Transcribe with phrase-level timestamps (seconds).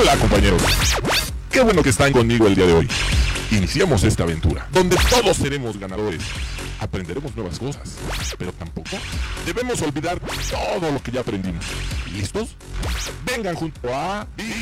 [0.00, 0.62] Hola compañeros.
[1.50, 2.88] Qué bueno que están conmigo el día de hoy.
[3.50, 6.22] Iniciamos esta aventura, donde todos seremos ganadores.
[6.78, 7.98] Aprenderemos nuevas cosas,
[8.38, 8.96] pero tampoco
[9.44, 11.66] debemos olvidar todo lo que ya aprendimos.
[12.14, 12.56] ¿Listos?
[13.26, 14.56] Vengan junto a Big.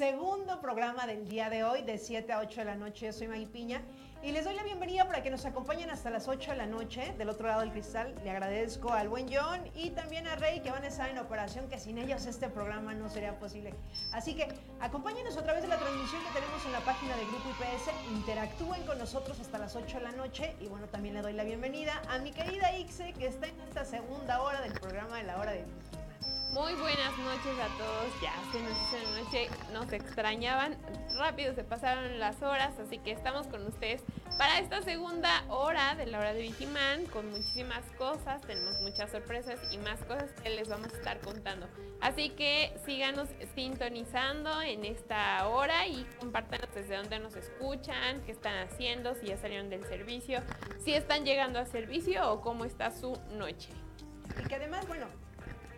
[0.00, 3.04] Segundo programa del día de hoy, de 7 a 8 de la noche.
[3.04, 3.82] Yo soy Maggie Piña
[4.22, 7.12] y les doy la bienvenida para que nos acompañen hasta las 8 de la noche
[7.18, 8.14] del otro lado del cristal.
[8.24, 11.68] Le agradezco al buen John y también a Rey que van a estar en operación,
[11.68, 13.74] que sin ellos este programa no sería posible.
[14.10, 14.48] Así que
[14.80, 17.90] acompáñenos a través de la transmisión que tenemos en la página de Grupo IPS.
[18.10, 20.56] Interactúen con nosotros hasta las 8 de la noche.
[20.60, 23.84] Y bueno, también le doy la bienvenida a mi querida Ixe, que está en esta
[23.84, 25.66] segunda hora del programa de la hora de
[26.52, 28.20] muy buenas noches a todos.
[28.20, 30.76] Ya se nos hizo la noche, nos extrañaban.
[31.16, 34.02] Rápido se pasaron las horas, así que estamos con ustedes
[34.36, 38.40] para esta segunda hora de la hora de Vigiman con muchísimas cosas.
[38.42, 41.68] Tenemos muchas sorpresas y más cosas que les vamos a estar contando.
[42.00, 48.66] Así que síganos sintonizando en esta hora y compártanos desde dónde nos escuchan, qué están
[48.66, 50.40] haciendo, si ya salieron del servicio,
[50.84, 53.68] si están llegando al servicio o cómo está su noche.
[54.42, 55.06] Y que además, bueno,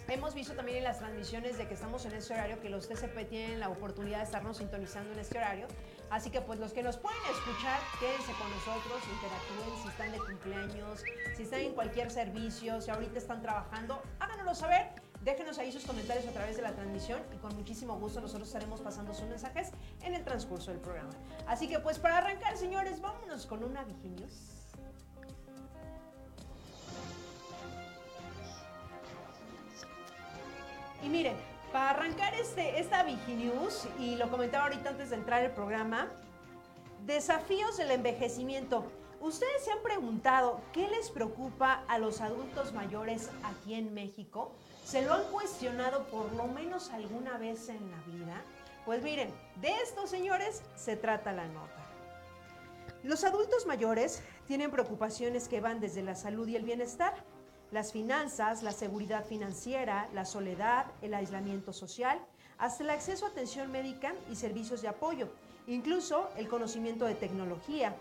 [0.08, 3.28] Hemos visto también en las transmisiones de que estamos en este horario que los TCP
[3.28, 5.68] tienen la oportunidad de estarnos sintonizando en este horario.
[6.10, 10.18] Así que pues los que nos pueden escuchar, quédense con nosotros, interactúen si están de
[10.18, 11.04] cumpleaños,
[11.36, 14.88] si están en cualquier servicio, si ahorita están trabajando, háganoslo saber.
[15.22, 18.80] Déjenos ahí sus comentarios a través de la transmisión y con muchísimo gusto nosotros estaremos
[18.80, 19.70] pasando sus mensajes
[20.02, 21.12] en el transcurso del programa.
[21.46, 24.61] Así que pues para arrancar, señores, vámonos con una Viginius.
[31.02, 31.36] Y miren,
[31.72, 36.08] para arrancar este, esta Viginews, y lo comentaba ahorita antes de entrar el programa,
[37.06, 38.84] desafíos del envejecimiento.
[39.20, 44.52] ¿Ustedes se han preguntado qué les preocupa a los adultos mayores aquí en México?
[44.84, 48.42] ¿Se lo han cuestionado por lo menos alguna vez en la vida?
[48.84, 51.86] Pues miren, de estos señores se trata la nota.
[53.04, 57.14] Los adultos mayores tienen preocupaciones que van desde la salud y el bienestar
[57.72, 62.20] las finanzas, la seguridad financiera, la soledad, el aislamiento social,
[62.58, 65.28] hasta el acceso a atención médica y servicios de apoyo,
[65.66, 67.96] incluso el conocimiento de tecnología,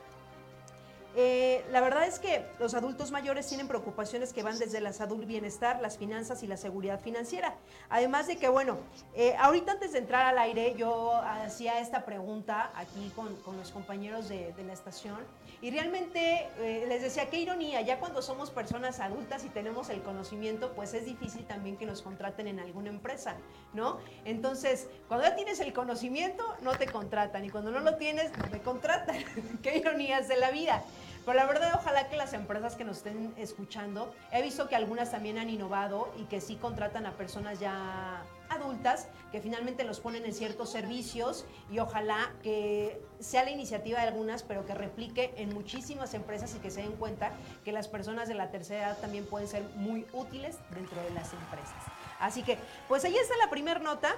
[1.16, 4.92] eh, la verdad es que los adultos mayores tienen preocupaciones que van desde la
[5.26, 7.56] bienestar, las finanzas y la seguridad financiera.
[7.90, 8.78] Además de que, bueno,
[9.16, 14.30] eh, ahorita antes de entrar al aire yo hacía esta pregunta aquí con, los compañeros
[14.30, 15.18] de, la estación
[15.62, 20.02] y realmente eh, les decía, qué ironía, ya cuando somos personas adultas y tenemos el
[20.02, 23.36] conocimiento, pues es difícil también que nos contraten en alguna empresa,
[23.74, 24.00] ¿no?
[24.26, 28.50] Entonces, cuando ya tienes el conocimiento, no te contratan y cuando no lo tienes, no
[28.50, 29.18] te contratan.
[29.64, 30.84] qué ironías de la vida.
[31.26, 35.12] Pero la verdad, ojalá que las empresas que nos estén escuchando, he visto que algunas
[35.12, 40.26] también han innovado y que sí contratan a personas ya adultas que finalmente los ponen
[40.26, 45.54] en ciertos servicios y ojalá que sea la iniciativa de algunas, pero que replique en
[45.54, 47.32] muchísimas empresas y que se den cuenta
[47.64, 51.32] que las personas de la tercera edad también pueden ser muy útiles dentro de las
[51.34, 51.84] empresas.
[52.20, 52.58] Así que,
[52.88, 54.16] pues ahí está la primera nota.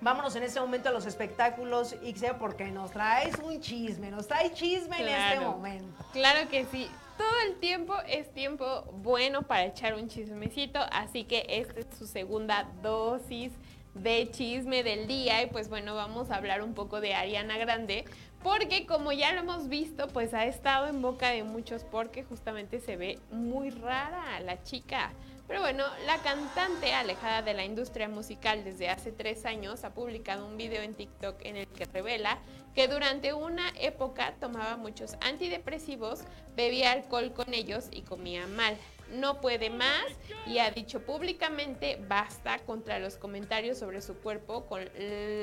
[0.00, 4.52] Vámonos en este momento a los espectáculos, Ixe, porque nos traes un chisme, nos trae
[4.52, 6.04] chisme en este momento.
[6.12, 6.88] Claro que sí.
[7.16, 12.06] Todo el tiempo es tiempo bueno para echar un chismecito, así que esta es su
[12.06, 13.50] segunda dosis
[13.94, 18.04] de chisme del día y pues bueno, vamos a hablar un poco de Ariana Grande,
[18.42, 22.80] porque como ya lo hemos visto, pues ha estado en boca de muchos porque justamente
[22.80, 25.12] se ve muy rara la chica.
[25.48, 30.46] Pero bueno, la cantante, alejada de la industria musical desde hace tres años, ha publicado
[30.46, 32.38] un video en TikTok en el que revela
[32.74, 36.20] que durante una época tomaba muchos antidepresivos,
[36.54, 38.76] bebía alcohol con ellos y comía mal.
[39.12, 40.04] No puede más
[40.46, 44.84] y ha dicho públicamente basta contra los comentarios sobre su cuerpo con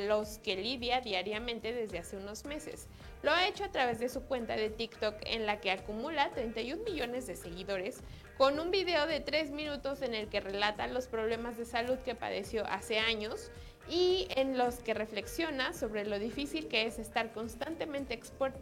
[0.08, 2.88] los que lidia diariamente desde hace unos meses.
[3.24, 6.84] Lo ha hecho a través de su cuenta de TikTok en la que acumula 31
[6.84, 8.02] millones de seguidores,
[8.38, 12.16] con un video de tres minutos en el que relata los problemas de salud que
[12.16, 13.52] padeció hace años
[13.90, 18.20] y en los que reflexiona sobre lo difícil que es estar constantemente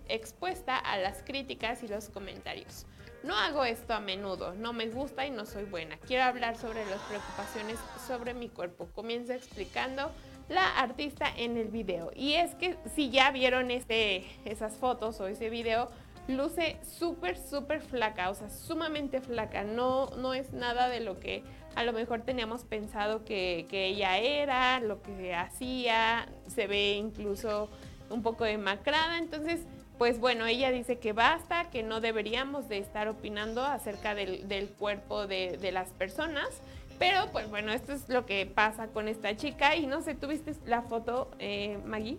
[0.07, 2.85] expuesta a las críticas y los comentarios.
[3.23, 5.97] No hago esto a menudo, no me gusta y no soy buena.
[5.97, 8.89] Quiero hablar sobre las preocupaciones sobre mi cuerpo.
[8.93, 10.11] Comienza explicando
[10.49, 12.11] la artista en el video.
[12.15, 15.89] Y es que si ya vieron ese, esas fotos o ese video,
[16.27, 19.63] luce súper, súper flaca, o sea, sumamente flaca.
[19.63, 21.43] No, no es nada de lo que
[21.75, 27.69] a lo mejor teníamos pensado que, ella era, lo que hacía, se ve incluso
[28.09, 29.17] un poco demacrada.
[29.17, 29.61] Entonces,
[29.97, 35.27] pues bueno, ella dice que basta, que no deberíamos de estar opinando acerca del, cuerpo
[35.27, 36.47] de, de, las personas.
[36.99, 39.75] Pero pues bueno, esto es lo que pasa con esta chica.
[39.75, 42.17] Y no sé, ¿tuviste la foto, eh, Maggie?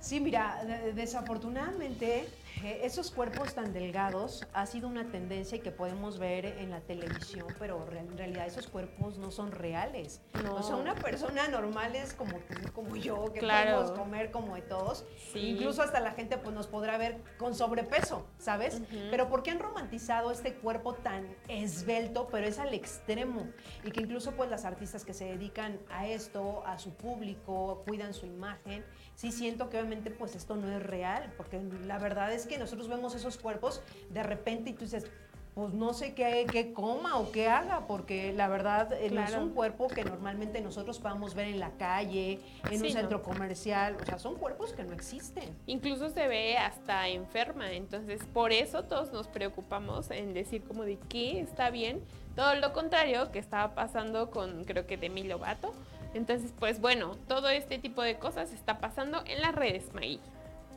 [0.00, 0.62] Sí, mira,
[0.94, 2.28] desafortunadamente
[2.64, 7.86] esos cuerpos tan delgados ha sido una tendencia que podemos ver en la televisión, pero
[7.92, 10.20] en realidad esos cuerpos no son reales.
[10.42, 10.56] No.
[10.56, 14.62] O sea, una persona normal es como tú, como yo, que podemos comer como de
[14.62, 15.04] todos.
[15.34, 18.80] Incluso hasta la gente pues nos podrá ver con sobrepeso, ¿sabes?
[19.10, 23.48] Pero ¿por qué han romantizado este cuerpo tan esbelto, pero es al extremo?
[23.84, 28.14] Y que incluso pues las artistas que se dedican a esto, a su público, cuidan
[28.14, 28.84] su imagen,
[29.14, 32.88] sí siento que obviamente pues esto no es real, porque la verdad es que nosotros
[32.88, 35.06] vemos esos cuerpos de repente y tú dices,
[35.54, 39.34] pues no sé qué, qué coma o qué haga, porque la verdad eh, no es
[39.34, 42.38] un cuerpo que normalmente nosotros podamos ver en la calle,
[42.70, 45.56] en un centro comercial, o sea, son cuerpos que no existen.
[45.66, 50.96] Incluso se ve hasta enferma, entonces por eso todos nos preocupamos en decir como de
[51.08, 52.04] qué está bien,
[52.36, 55.74] todo lo contrario que estaba pasando con creo que Demi Lovato,
[56.14, 60.20] entonces, pues bueno, todo este tipo de cosas está pasando en las redes, Maggie.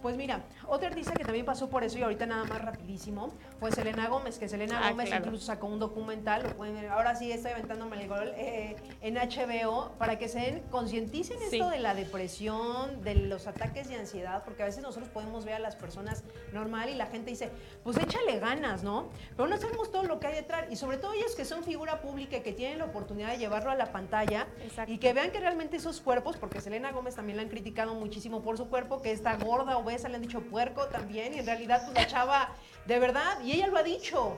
[0.01, 3.71] Pues mira, otra artista que también pasó por eso y ahorita nada más rapidísimo fue
[3.71, 7.31] Selena Gómez, que Selena ah, Gómez incluso sacó un documental, lo pueden ver, ahora sí
[7.31, 13.03] estoy aventándome el gol, eh, en HBO para que se concienticen esto de la depresión,
[13.03, 16.89] de los ataques de ansiedad, porque a veces nosotros podemos ver a las personas normal
[16.89, 17.51] y la gente dice,
[17.83, 19.09] pues échale ganas, ¿no?
[19.37, 22.01] Pero no sabemos todo lo que hay detrás y sobre todo ellos que son figura
[22.01, 24.47] pública y que tienen la oportunidad de llevarlo a la pantalla
[24.87, 28.41] y que vean que realmente esos cuerpos, porque Selena Gómez también la han criticado muchísimo
[28.41, 31.83] por su cuerpo, que está gorda o le han dicho puerco también, y en realidad
[31.85, 32.55] pues la chava,
[32.85, 34.37] de verdad, y ella lo ha dicho.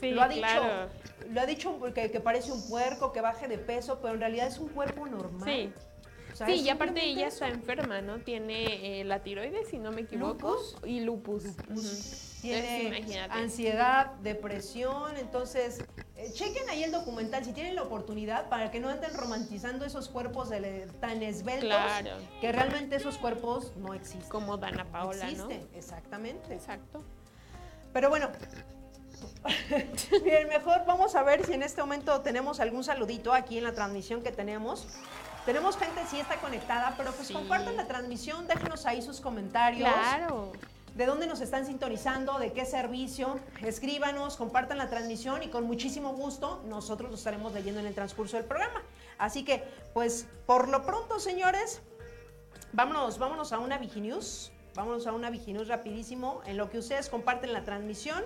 [0.00, 0.46] Sí, lo ha dicho.
[1.30, 4.46] Lo ha dicho porque que parece un puerco, que baje de peso, pero en realidad
[4.46, 5.44] es un cuerpo normal.
[5.44, 5.72] Sí.
[6.46, 8.18] sí, y aparte ella está enferma, ¿no?
[8.20, 11.44] Tiene eh, la tiroides, si no me equivoco, y lupus.
[12.40, 15.84] Tiene ansiedad, depresión, entonces
[16.16, 20.08] eh, chequen ahí el documental si tienen la oportunidad para que no anden romantizando esos
[20.08, 20.50] cuerpos
[21.00, 21.78] tan esbeltos
[22.40, 24.28] que realmente esos cuerpos no existen.
[24.28, 26.54] Como Dana Paola, existen, exactamente.
[26.54, 27.04] Exacto.
[27.92, 28.30] Pero bueno,
[30.24, 33.72] bien, mejor vamos a ver si en este momento tenemos algún saludito aquí en la
[33.72, 34.86] transmisión que tenemos.
[35.44, 39.88] Tenemos gente sí está conectada, pero pues compartan la transmisión, déjenos ahí sus comentarios.
[39.88, 40.52] Claro
[40.98, 43.38] de dónde nos están sintonizando, de qué servicio.
[43.62, 48.36] Escríbanos, compartan la transmisión y con muchísimo gusto nosotros lo estaremos leyendo en el transcurso
[48.36, 48.82] del programa.
[49.16, 49.62] Así que,
[49.94, 51.82] pues, por lo pronto, señores,
[52.72, 54.50] vámonos, vámonos a una Viginews.
[54.78, 58.22] Vámonos a una Viginews rapidísimo, en lo que ustedes comparten la transmisión.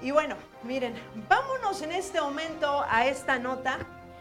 [0.00, 0.94] Y bueno, miren,
[1.28, 3.80] vámonos en este momento a esta nota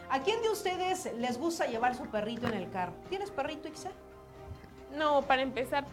[0.09, 2.93] ¿A quién de ustedes les gusta llevar su perrito en el carro?
[3.09, 3.91] ¿Tienes perrito, Ixa?
[4.95, 5.85] No, para empezar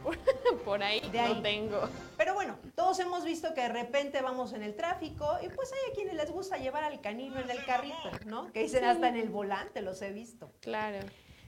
[0.65, 1.89] por, ahí, no tengo.
[2.17, 5.91] Pero bueno, todos hemos visto que de repente vamos en el tráfico y pues hay
[5.91, 8.53] a quienes les gusta llevar al canino en el carrito, ¿no?
[8.53, 10.53] Que dicen hasta en el volante, los he visto.
[10.61, 10.99] Claro.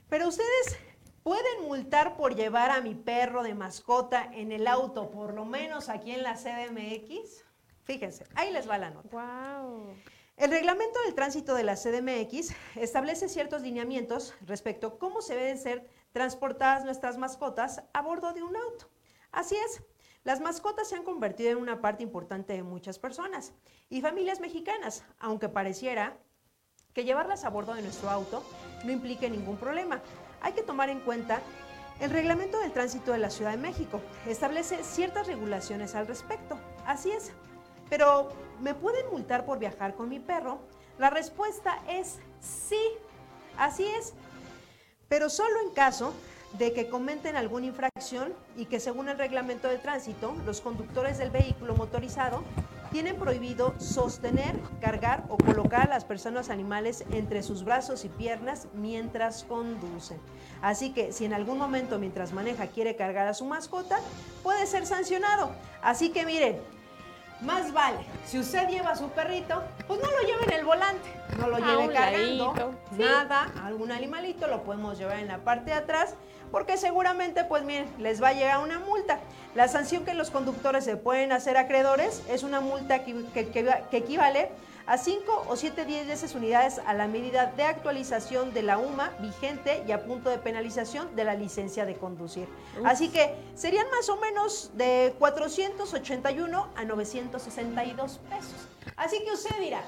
[0.08, 0.78] Pero ustedes
[1.22, 5.88] pueden multar por llevar a mi perro de mascota en el auto, por lo menos
[5.88, 7.44] aquí en la CDMX.
[7.84, 9.08] Fíjense, ahí les va la nota.
[9.10, 9.94] Wow.
[10.36, 15.58] El reglamento del tránsito de la CDMX establece ciertos lineamientos respecto a cómo se deben
[15.58, 18.90] ser transportadas nuestras mascotas a bordo de un auto.
[19.30, 19.82] Así es,
[20.24, 23.52] las mascotas se han convertido en una parte importante de muchas personas
[23.88, 26.18] y familias mexicanas, aunque pareciera
[26.94, 28.44] que llevarlas a bordo de nuestro auto
[28.84, 30.00] no implique ningún problema.
[30.40, 31.40] Hay que tomar en cuenta
[32.00, 34.00] el reglamento del tránsito de la Ciudad de México.
[34.26, 36.58] Establece ciertas regulaciones al respecto.
[36.86, 37.32] Así es,
[37.90, 40.60] pero, ¿me pueden multar por viajar con mi perro?
[40.98, 42.80] La respuesta es sí,
[43.58, 44.14] así es,
[45.08, 46.14] pero solo en caso
[46.58, 51.30] de que cometen alguna infracción y que según el reglamento de tránsito, los conductores del
[51.30, 52.44] vehículo motorizado
[52.94, 58.68] tienen prohibido sostener, cargar o colocar a las personas animales entre sus brazos y piernas
[58.72, 60.20] mientras conducen.
[60.62, 63.98] Así que si en algún momento mientras maneja quiere cargar a su mascota,
[64.44, 65.50] puede ser sancionado.
[65.82, 66.60] Así que miren,
[67.40, 71.20] más vale, si usted lleva a su perrito, pues no lo lleve en el volante,
[71.36, 76.14] no lo lleve cargando, nada, algún animalito lo podemos llevar en la parte de atrás,
[76.54, 79.18] porque seguramente, pues miren, les va a llegar una multa.
[79.56, 84.50] La sanción que los conductores se pueden hacer acreedores es una multa que, que equivale
[84.86, 89.82] a 5 o 7 10 unidades a la medida de actualización de la UMA vigente
[89.88, 92.46] y a punto de penalización de la licencia de conducir.
[92.84, 98.68] Así que serían más o menos de 481 a 962 pesos.
[98.94, 99.82] Así que usted dirá,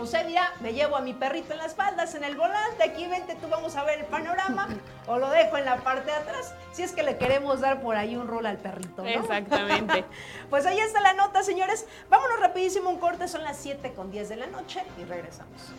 [0.00, 3.34] José dirá, me llevo a mi perrito en las espaldas, en el volante, aquí vente,
[3.34, 4.66] tú vamos a ver el panorama,
[5.06, 7.96] o lo dejo en la parte de atrás, si es que le queremos dar por
[7.96, 9.08] ahí un rol al perrito, ¿no?
[9.08, 10.06] Exactamente.
[10.50, 11.86] pues ahí está la nota, señores.
[12.08, 15.70] Vámonos rapidísimo un corte, son las 7 con 10 de la noche y regresamos.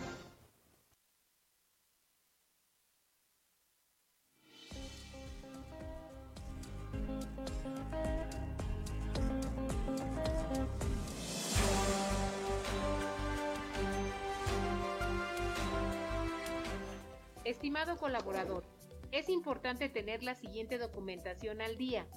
[17.51, 18.63] Estimado colaborador,
[19.11, 22.07] es importante tener la siguiente documentación al día.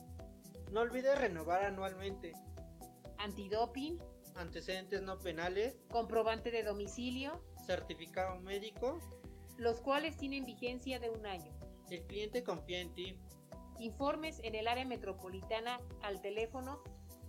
[0.71, 2.35] No olvides renovar anualmente.
[3.19, 3.99] Antidoping,
[4.37, 9.01] Antecedentes no penales, comprobante de domicilio, certificado médico.
[9.57, 11.53] los cuales tienen vigencia de un año.
[11.91, 13.19] El cliente confía en ti.
[13.81, 16.81] Informes en el área metropolitana al teléfono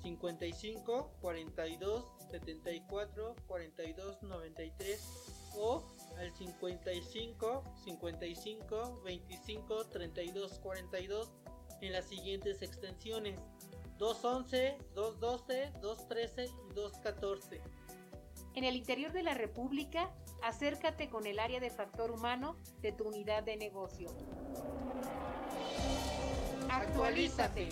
[0.04, 11.32] 55 42 74 42 93 o al 55 55 25 32 42
[11.82, 13.40] en las siguientes extensiones
[13.98, 17.62] 211, 212, 213 y 214.
[18.56, 23.06] En el interior de la República, acércate con el área de factor humano de tu
[23.06, 24.10] unidad de negocio.
[26.70, 27.70] Actualízate.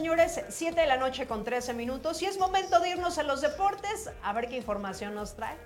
[0.00, 3.42] Señores, 7 de la noche con 13 minutos y es momento de irnos a los
[3.42, 5.58] deportes a ver qué información nos trae.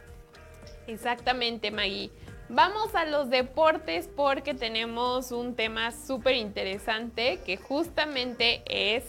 [0.89, 2.11] Exactamente, Maggie.
[2.49, 9.05] Vamos a los deportes porque tenemos un tema súper interesante que justamente es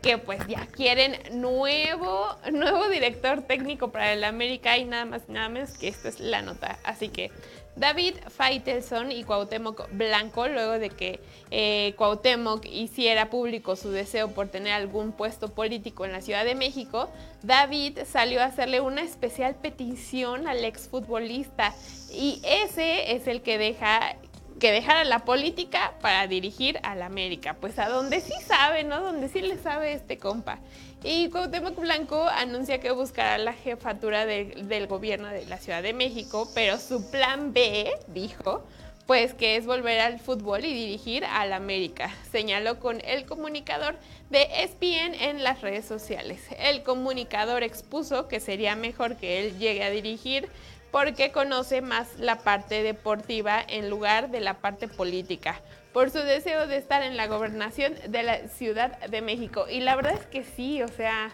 [0.00, 5.48] que pues ya quieren nuevo, nuevo director técnico para el América y nada más nada
[5.48, 6.78] menos que esta es la nota.
[6.84, 7.32] Así que
[7.76, 14.48] David Faitelson y Cuauhtémoc Blanco, luego de que eh, Cuauhtémoc hiciera público su deseo por
[14.48, 17.10] tener algún puesto político en la Ciudad de México,
[17.42, 21.74] David salió a hacerle una especial petición al exfutbolista
[22.12, 24.16] y ese es el que deja
[24.62, 29.00] que dejara la política para dirigir al América, pues a donde sí sabe, ¿no?
[29.00, 30.60] Donde sí le sabe este compa.
[31.04, 35.92] Y Cuauhtémoc Blanco anuncia que buscará la jefatura de- del gobierno de la Ciudad de
[35.92, 38.64] México, pero su plan B, dijo,
[39.06, 43.96] pues que es volver al fútbol y dirigir al América, señaló con el comunicador
[44.30, 46.40] de ESPN en las redes sociales.
[46.56, 50.48] El comunicador expuso que sería mejor que él llegue a dirigir
[50.92, 55.60] porque conoce más la parte deportiva en lugar de la parte política,
[55.92, 59.66] por su deseo de estar en la gobernación de la Ciudad de México.
[59.68, 61.30] Y la verdad es que sí, o sea,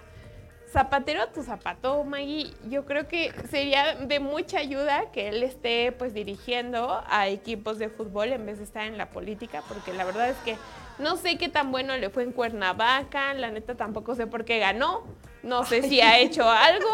[0.71, 5.93] zapatero a tu zapato, Maggie, yo creo que sería de mucha ayuda que él esté
[5.93, 10.05] pues dirigiendo a equipos de fútbol en vez de estar en la política, porque la
[10.05, 10.57] verdad es que
[10.99, 14.59] no sé qué tan bueno le fue en Cuernavaca, la neta tampoco sé por qué
[14.59, 15.05] ganó,
[15.43, 16.89] no sé si ha hecho algo,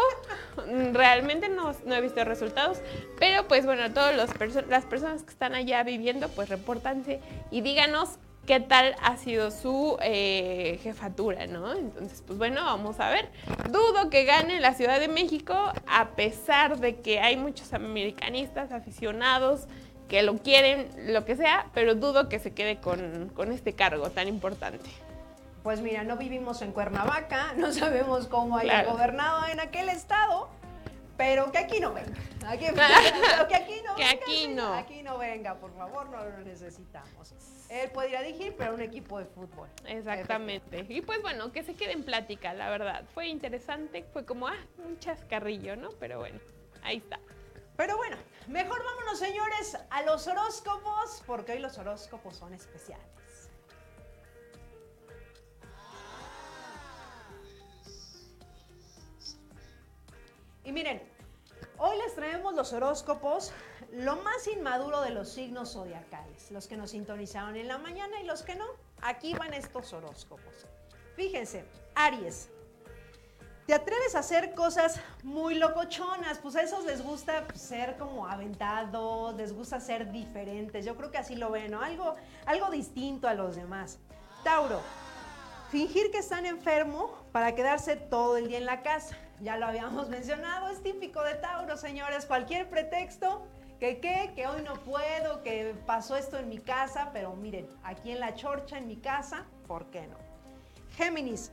[0.93, 2.79] realmente no, no he visto resultados,
[3.19, 7.19] pero pues bueno, todas las personas que están allá viviendo, pues repórtanse
[7.51, 11.73] y díganos qué tal ha sido su eh, jefatura, ¿no?
[11.73, 13.29] Entonces, pues bueno, vamos a ver.
[13.69, 15.55] Dudo que gane la Ciudad de México,
[15.87, 19.67] a pesar de que hay muchos americanistas aficionados
[20.07, 24.11] que lo quieren, lo que sea, pero dudo que se quede con, con este cargo
[24.11, 24.89] tan importante.
[25.65, 28.91] Pues mira, no vivimos en Cuernavaca, no sabemos cómo haya Claro.
[28.91, 30.47] gobernado en aquel estado,
[31.17, 32.13] pero que aquí no venga.
[32.47, 32.65] Aquí,
[33.49, 34.11] que aquí no Que venga.
[34.13, 34.73] aquí no.
[34.75, 37.33] Aquí no venga, por favor, no lo necesitamos.
[37.71, 39.67] Él puede ir a dirigir, pero un equipo de fútbol.
[39.87, 40.85] Exactamente.
[40.87, 43.03] Y pues bueno, que se quede en plática, la verdad.
[43.15, 44.53] Fue interesante, fue como, ah,
[44.85, 45.89] un chascarrillo, ¿no?
[45.99, 46.39] Pero bueno,
[46.83, 47.19] ahí está.
[47.75, 48.17] Pero bueno,
[48.49, 53.03] mejor vámonos, señores, a los horóscopos, porque hoy los horóscopos son especiales.
[60.65, 60.99] Y miren,
[61.77, 63.51] hoy les traemos los horóscopos,
[63.91, 68.25] lo más inmaduro de los signos zodiacales, los que nos sintonizaron en la mañana y
[68.25, 68.65] los que no.
[69.01, 70.65] Aquí van estos horóscopos.
[71.15, 72.49] Fíjense, Aries,
[73.67, 79.35] te atreves a hacer cosas muy locochonas, pues a esos les gusta ser como aventados,
[79.35, 81.81] les gusta ser diferentes, yo creo que así lo ven, ¿no?
[81.81, 82.15] Algo,
[82.47, 83.99] algo distinto a los demás.
[84.43, 84.81] Tauro,
[85.69, 90.09] fingir que están enfermo para quedarse todo el día en la casa, ya lo habíamos
[90.09, 93.45] mencionado, es típico de Tauro, señores, cualquier pretexto,
[93.79, 98.11] que qué, que hoy no puedo, que pasó esto en mi casa, pero miren, aquí
[98.11, 100.17] en la chorcha, en mi casa, ¿por qué no?
[100.95, 101.51] Géminis,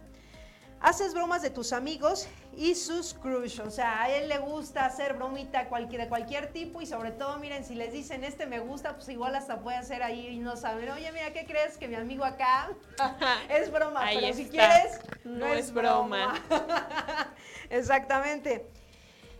[0.82, 3.60] haces bromas de tus amigos y sus crush.
[3.60, 7.38] O sea, a él le gusta hacer bromita cualquier, de cualquier tipo y sobre todo,
[7.38, 10.56] miren, si les dicen este me gusta, pues igual hasta puede hacer ahí y no
[10.56, 11.78] saben, oye, mira, ¿qué crees?
[11.78, 12.70] Que mi amigo acá
[13.48, 14.50] es broma, Ahí pero si está.
[14.52, 16.34] quieres, No es broma.
[17.70, 18.66] Exactamente.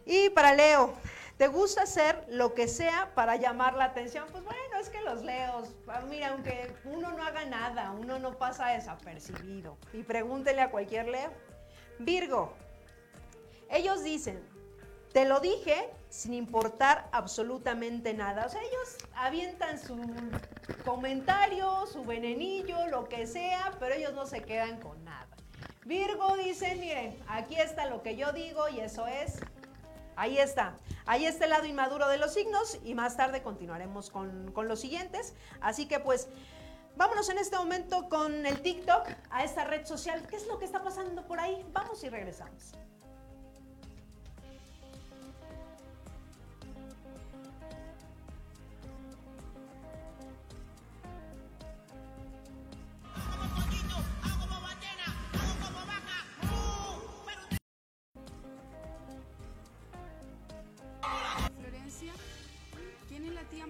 [0.06, 0.94] Y para Leo,
[1.42, 4.28] ¿te gusta hacer lo que sea para llamar la atención?
[4.30, 8.38] Pues bueno, es que los Leos, ah, mira, aunque uno no haga nada, uno no
[8.38, 9.76] pasa desapercibido.
[9.92, 11.32] Y pregúntele a cualquier Leo.
[11.98, 12.52] Virgo,
[13.72, 14.40] ellos dicen,
[15.12, 18.46] te lo dije sin importar absolutamente nada.
[18.46, 19.98] O sea, ellos avientan su
[20.84, 25.26] comentario, su venenillo, lo que sea, pero ellos no se quedan con nada.
[25.84, 29.40] Virgo dice, miren, aquí está lo que yo digo y eso es
[30.16, 30.76] Ahí está.
[31.06, 34.80] Ahí está el lado inmaduro de los signos y más tarde continuaremos con, con los
[34.80, 35.34] siguientes.
[35.60, 36.28] Así que pues
[36.96, 40.26] vámonos en este momento con el TikTok a esta red social.
[40.28, 41.64] ¿Qué es lo que está pasando por ahí?
[41.72, 42.74] Vamos y regresamos.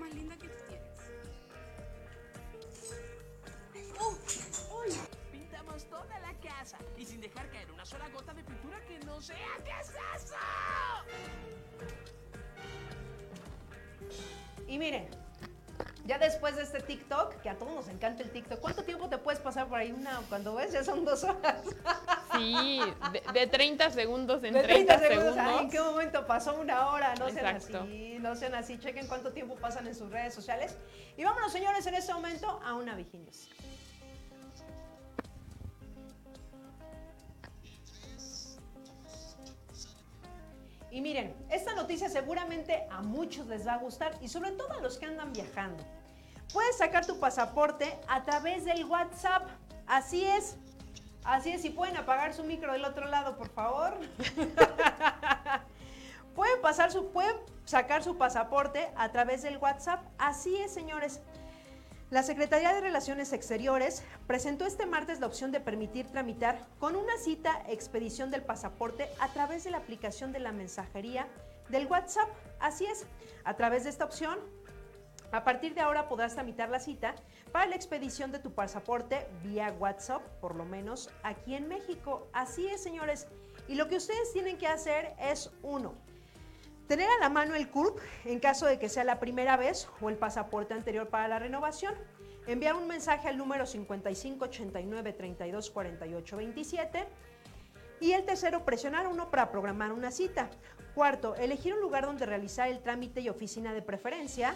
[0.02, 0.88] Más linda que tú tienes?
[5.30, 9.20] Pintamos toda la casa y sin dejar caer una sola gota de pintura que no
[9.20, 9.36] sea.
[9.64, 10.34] ¿Qué es eso?
[14.66, 15.08] Y miren,
[16.04, 19.18] ya después de este TikTok, que a todos nos encanta el TikTok, ¿cuánto tiempo te
[19.18, 19.92] puedes pasar por ahí?
[19.92, 21.62] Una, cuando ves, ya son dos horas.
[22.36, 22.80] Sí,
[23.12, 25.34] de, de 30 segundos en De 30, 30 segundos.
[25.34, 25.58] segundos.
[25.58, 27.14] Ay, ¿En qué momento pasó una hora?
[27.16, 27.82] No sean Exacto.
[27.82, 28.78] así, no sean así.
[28.78, 30.76] Chequen cuánto tiempo pasan en sus redes sociales.
[31.16, 33.48] Y vámonos, señores, en este momento a una Viginius.
[40.90, 44.80] Y miren, esta noticia seguramente a muchos les va a gustar y sobre todo a
[44.80, 45.82] los que andan viajando.
[46.52, 49.48] Puedes sacar tu pasaporte a través del WhatsApp.
[49.86, 50.56] Así es.
[51.24, 53.94] Así es, si pueden apagar su micro del otro lado, por favor.
[56.34, 60.04] pueden, pasar su, pueden sacar su pasaporte a través del WhatsApp.
[60.18, 61.20] Así es, señores.
[62.10, 67.16] La Secretaría de Relaciones Exteriores presentó este martes la opción de permitir tramitar con una
[67.16, 71.28] cita expedición del pasaporte a través de la aplicación de la mensajería
[71.70, 72.28] del WhatsApp.
[72.60, 73.06] Así es,
[73.44, 74.38] a través de esta opción,
[75.30, 77.14] a partir de ahora podrás tramitar la cita
[77.52, 82.26] para la expedición de tu pasaporte vía WhatsApp, por lo menos aquí en México.
[82.32, 83.28] Así es, señores.
[83.68, 85.94] Y lo que ustedes tienen que hacer es uno,
[86.92, 90.10] Tener a la mano el CURP en caso de que sea la primera vez o
[90.10, 91.94] el pasaporte anterior para la renovación.
[92.46, 97.04] Enviar un mensaje al número 5589 32 48 27.
[98.00, 100.50] Y el tercero, presionar uno para programar una cita.
[100.94, 104.54] Cuarto, elegir un lugar donde realizar el trámite y oficina de preferencia.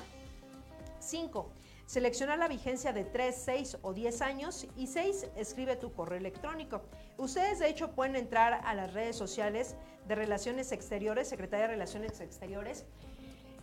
[0.99, 1.49] 5.
[1.87, 4.67] Seleccionar la vigencia de 3, 6 o 10 años.
[4.77, 5.29] Y 6.
[5.37, 6.83] Escribe tu correo electrónico.
[7.17, 9.77] Ustedes de hecho pueden entrar a las redes sociales
[10.09, 12.87] de Relaciones Exteriores, Secretaría de Relaciones Exteriores,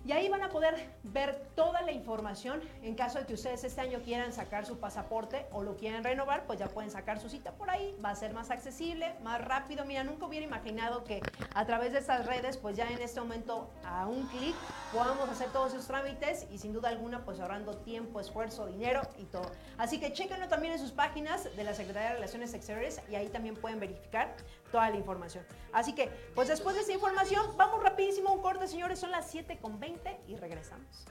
[0.06, 2.62] Y ahí van a poder ver toda la información.
[2.82, 6.46] En caso de que ustedes este año quieran sacar su pasaporte o lo quieran renovar,
[6.46, 7.96] pues ya pueden sacar su cita por ahí.
[8.04, 9.86] Va a ser más accesible, más rápido.
[9.86, 11.22] Mira, nunca hubiera imaginado que
[11.56, 14.56] a través de estas redes, pues ya en este momento a un clic
[14.92, 19.24] podamos hacer todos esos trámites y sin duda alguna, pues ahorrando tiempo, esfuerzo, dinero y
[19.24, 19.50] todo.
[19.78, 23.30] Así que chéquenlo también en sus páginas de la Secretaría de Relaciones Exteriores y ahí
[23.30, 24.36] también pueden verificar
[24.74, 25.46] toda la información.
[25.72, 29.00] Así que, pues después de esta información, vamos rapidísimo a un corte, señores.
[29.00, 31.06] Son las 7 con 20 y regresamos.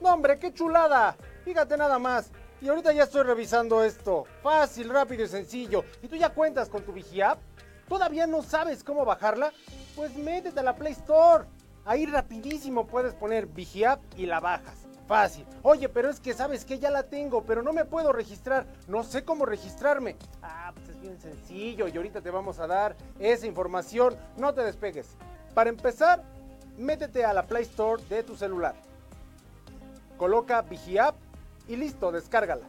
[0.00, 1.16] No, hombre, qué chulada.
[1.44, 2.30] Fíjate nada más.
[2.60, 4.24] Y ahorita ya estoy revisando esto.
[4.40, 5.84] Fácil, rápido y sencillo.
[6.00, 7.40] ¿Y tú ya cuentas con tu Vigiapp?
[7.88, 9.52] ¿Todavía no sabes cómo bajarla?
[9.94, 11.44] Pues métete a la Play Store.
[11.84, 14.86] Ahí rapidísimo puedes poner Vigiapp y la bajas.
[15.06, 15.46] Fácil.
[15.62, 18.66] Oye, pero es que sabes que ya la tengo, pero no me puedo registrar.
[18.88, 20.16] No sé cómo registrarme.
[20.42, 24.16] Ah, pues es bien sencillo y ahorita te vamos a dar esa información.
[24.36, 25.06] No te despegues.
[25.54, 26.24] Para empezar,
[26.76, 28.74] métete a la Play Store de tu celular.
[30.16, 31.14] Coloca Vigiapp
[31.68, 32.66] y listo, descárgala.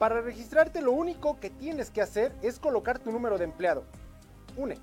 [0.00, 3.84] Para registrarte lo único que tienes que hacer es colocar tu número de empleado.
[4.56, 4.78] UNE.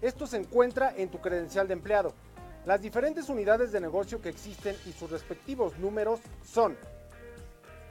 [0.00, 2.14] Esto se encuentra en tu credencial de empleado.
[2.64, 6.74] Las diferentes unidades de negocio que existen y sus respectivos números son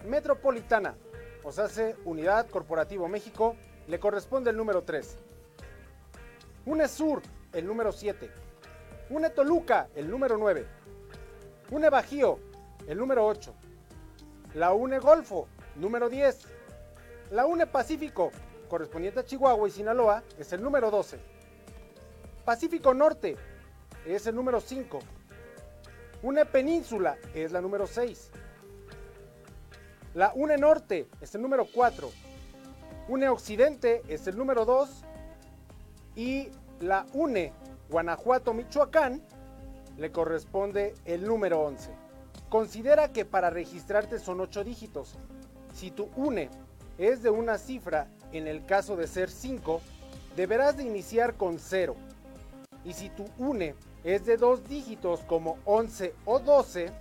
[0.07, 0.95] Metropolitana,
[1.43, 1.67] o sea,
[2.03, 3.55] Unidad Corporativo México,
[3.87, 5.17] le corresponde el número 3.
[6.65, 8.27] UNESUR, el número 7.
[9.11, 10.65] UNE Toluca, el número 9.
[11.69, 12.39] UNE Bajío,
[12.87, 13.53] el número 8.
[14.55, 16.45] La UNE Golfo, número 10.
[17.31, 18.31] La UNE Pacífico,
[18.69, 21.19] correspondiente a Chihuahua y Sinaloa, es el número 12.
[22.45, 23.35] Pacífico Norte,
[24.05, 24.99] es el número 5.
[26.21, 28.29] UNE Península, es la número 6.
[30.13, 32.11] La UNE Norte, es el número 4.
[33.07, 35.03] UNE Occidente, es el número 2.
[36.15, 37.53] Y la UNE
[37.89, 39.23] Guanajuato, Michoacán,
[39.97, 42.02] le corresponde el número 11.
[42.53, 45.15] Considera que para registrarte son 8 dígitos.
[45.73, 46.51] Si tu UNE
[46.99, 49.81] es de una cifra, en el caso de ser 5,
[50.35, 51.95] deberás de iniciar con 0.
[52.85, 56.91] Y si tu UNE es de dos dígitos como 11 o 12,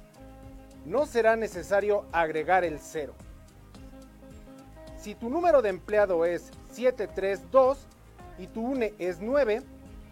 [0.87, 3.13] no será necesario agregar el 0.
[4.99, 7.77] Si tu número de empleado es 732
[8.39, 9.61] y tu UNE es 9,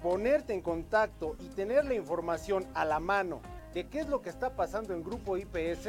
[0.00, 3.40] ponerte en contacto y tener la información a la mano
[3.74, 5.88] de qué es lo que está pasando en Grupo IPS,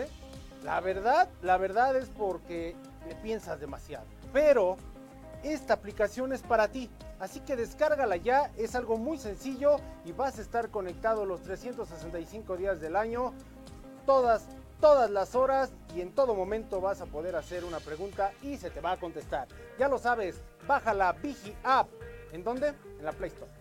[0.63, 2.75] la verdad, la verdad es porque
[3.07, 4.07] le piensas demasiado.
[4.33, 4.77] Pero
[5.43, 6.89] esta aplicación es para ti.
[7.19, 12.55] Así que descárgala ya, es algo muy sencillo y vas a estar conectado los 365
[12.55, 13.33] días del año,
[14.05, 14.47] todas,
[14.79, 18.69] todas las horas y en todo momento vas a poder hacer una pregunta y se
[18.69, 19.47] te va a contestar.
[19.77, 21.89] Ya lo sabes, baja la Vigi App.
[22.31, 22.69] ¿En dónde?
[22.99, 23.58] En la Play Store.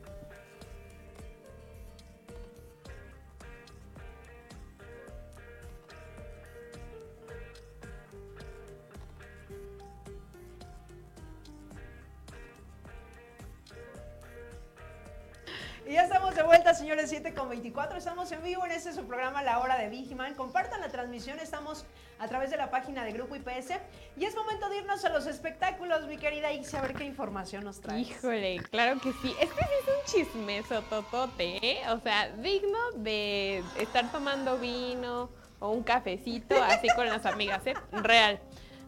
[15.88, 17.96] Y ya estamos de vuelta, señores, 7 con 24.
[17.96, 20.34] Estamos en vivo en este su programa La Hora de Vigiman.
[20.34, 21.86] Compartan la transmisión, estamos
[22.18, 23.70] a través de la página de Grupo IPS.
[24.18, 27.64] Y es momento de irnos a los espectáculos, mi querida Ixi, a ver qué información
[27.64, 28.00] nos trae.
[28.00, 29.34] Híjole, claro que sí.
[29.40, 31.80] Este sí es un chismeso totote, ¿eh?
[31.88, 37.72] O sea, digno de estar tomando vino o un cafecito así con las amigas, ¿eh?
[37.92, 38.38] Real.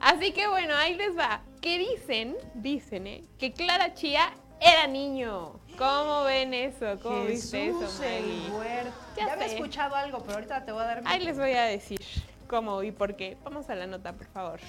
[0.01, 1.45] Así que bueno, ahí les va.
[1.63, 2.37] ¿Qué dicen?
[2.53, 3.25] Dicen, ¿eh?
[3.39, 5.60] Que Clara Chía era niño.
[5.81, 6.99] ¿Cómo ven eso?
[7.03, 8.93] ¿Cómo viste eso, el huerto.
[9.17, 11.65] Ya Ya, había escuchado algo, pero ahorita te voy a dar Ahí les voy a
[11.65, 11.99] decir
[12.49, 13.39] cómo y por qué.
[13.45, 14.61] Vamos a la nota, por favor.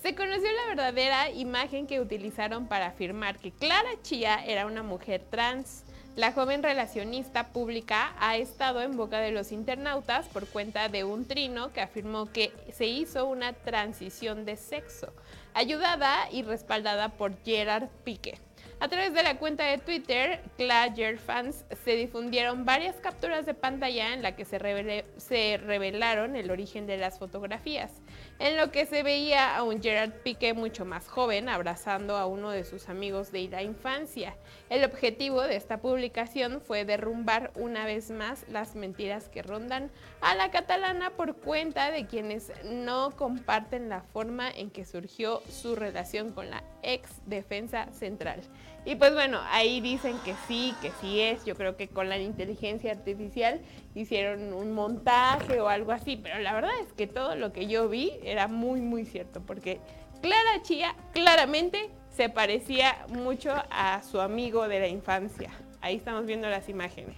[0.00, 5.24] Se conoció la verdadera imagen que utilizaron para afirmar que Clara Chía era una mujer
[5.28, 5.82] trans.
[6.14, 11.26] La joven relacionista pública ha estado en boca de los internautas por cuenta de un
[11.26, 15.12] trino que afirmó que se hizo una transición de sexo,
[15.52, 18.38] ayudada y respaldada por Gerard Piqué.
[18.80, 20.40] A través de la cuenta de Twitter,
[21.18, 26.86] Fans, se difundieron varias capturas de pantalla en la que se, se revelaron el origen
[26.86, 27.90] de las fotografías,
[28.38, 32.50] en lo que se veía a un Gerard Piqué mucho más joven abrazando a uno
[32.50, 34.36] de sus amigos de la infancia.
[34.70, 40.36] El objetivo de esta publicación fue derrumbar una vez más las mentiras que rondan a
[40.36, 46.32] la catalana por cuenta de quienes no comparten la forma en que surgió su relación
[46.32, 48.40] con la ex defensa central.
[48.84, 51.44] Y pues bueno, ahí dicen que sí, que sí es.
[51.44, 53.60] Yo creo que con la inteligencia artificial
[53.94, 57.88] hicieron un montaje o algo así, pero la verdad es que todo lo que yo
[57.88, 59.80] vi era muy, muy cierto, porque
[60.22, 65.50] Clara Chía claramente se parecía mucho a su amigo de la infancia.
[65.80, 67.16] Ahí estamos viendo las imágenes.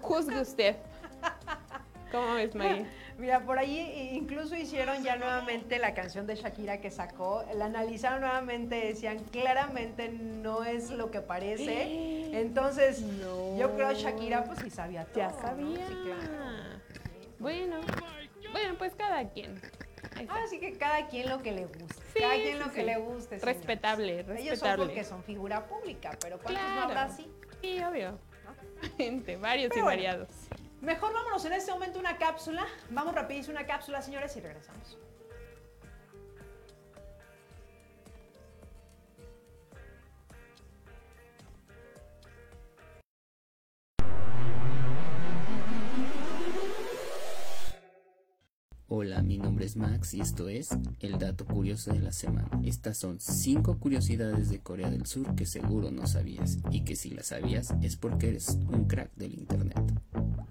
[0.00, 0.76] Juzgue usted.
[2.10, 2.86] ¿Cómo ves, Maggie?
[3.18, 8.20] Mira, por ahí incluso hicieron ya nuevamente la canción de Shakira que sacó, la analizaron
[8.20, 12.38] nuevamente, decían claramente no es lo que parece.
[12.38, 13.02] Entonces,
[13.58, 15.16] yo creo Shakira pues sí sabía todo.
[15.16, 15.40] Ya ¿no?
[15.40, 15.86] sabía.
[15.88, 16.80] Sí, claro.
[17.38, 17.80] Bueno,
[18.52, 19.60] bueno, pues cada quien.
[20.20, 20.42] Está.
[20.44, 21.94] Así que cada quien lo que le guste.
[22.14, 23.38] Sí, cada quien sí, lo que le guste.
[23.38, 23.56] señores.
[23.56, 24.84] Respetable, Ellos son respetable.
[24.86, 26.74] porque son figura pública, pero ¿cuántos Claro.
[26.76, 27.30] no habrá así?
[27.62, 28.18] Sí, obvio.
[28.98, 29.96] Gente, varios Pero y bueno.
[29.96, 30.28] variados.
[30.80, 32.66] Mejor vámonos en este momento una cápsula.
[32.90, 34.98] Vamos rapidísimo una cápsula, señores, y regresamos.
[48.88, 50.68] Hola, mi nombre es Max y esto es
[51.00, 52.48] el dato curioso de la semana.
[52.64, 57.10] Estas son 5 curiosidades de Corea del Sur que seguro no sabías y que si
[57.10, 59.82] las sabías es porque eres un crack del Internet.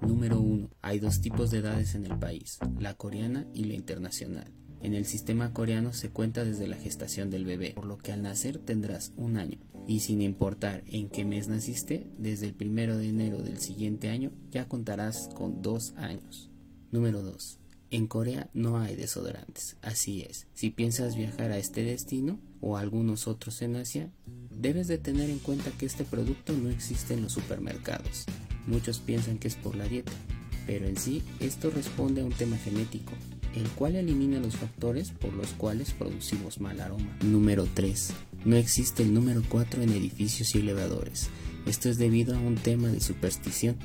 [0.02, 0.70] Número 1.
[0.82, 4.52] Hay dos tipos de edades en el país, la coreana y la internacional.
[4.82, 8.22] En el sistema coreano se cuenta desde la gestación del bebé, por lo que al
[8.22, 9.60] nacer tendrás un año.
[9.88, 14.34] Y sin importar en qué mes naciste, desde el primero de enero del siguiente año
[14.52, 16.52] ya contarás con dos años.
[16.92, 17.60] Número 2.
[17.96, 20.48] En Corea no hay desodorantes, así es.
[20.54, 24.12] Si piensas viajar a este destino o a algunos otros en Asia,
[24.52, 28.26] debes de tener en cuenta que este producto no existe en los supermercados.
[28.68, 30.12] Muchos piensan que es por la dieta,
[30.68, 33.14] pero en sí esto responde a un tema genético,
[33.56, 37.18] el cual elimina los factores por los cuales producimos mal aroma.
[37.24, 38.12] Número 3.
[38.44, 41.30] No existe el número 4 en edificios y elevadores.
[41.66, 43.78] Esto es debido a un tema de superstición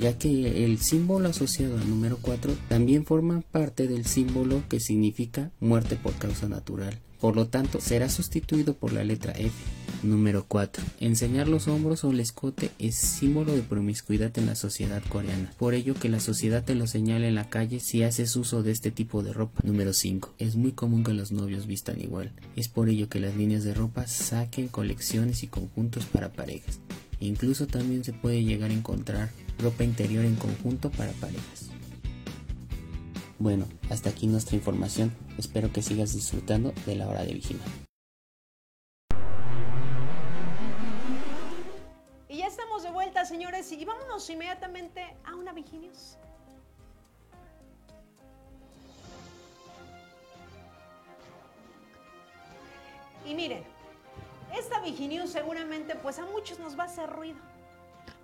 [0.00, 5.50] ya que el símbolo asociado al número 4 también forma parte del símbolo que significa
[5.60, 6.98] muerte por causa natural.
[7.20, 9.52] Por lo tanto, será sustituido por la letra F.
[10.02, 10.82] Número 4.
[11.00, 15.52] Enseñar los hombros o el escote es símbolo de promiscuidad en la sociedad coreana.
[15.58, 18.72] Por ello que la sociedad te lo señala en la calle si haces uso de
[18.72, 19.60] este tipo de ropa.
[19.62, 20.32] Número 5.
[20.38, 22.32] Es muy común que los novios vistan igual.
[22.56, 26.80] Es por ello que las líneas de ropa saquen colecciones y conjuntos para parejas.
[27.20, 31.70] Incluso también se puede llegar a encontrar ropa interior en conjunto para parejas.
[33.38, 35.12] Bueno, hasta aquí nuestra información.
[35.38, 37.66] Espero que sigas disfrutando de la hora de vigilar.
[42.28, 46.16] Y ya estamos de vuelta, señores, y vámonos inmediatamente a una Viginius.
[53.26, 53.62] Y miren,
[54.58, 57.38] esta Viginews seguramente pues a muchos nos va a hacer ruido.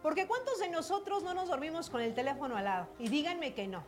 [0.02, 2.88] Porque ¿cuántos de nosotros no nos dormimos con el teléfono al lado?
[2.98, 3.82] Y díganme que no.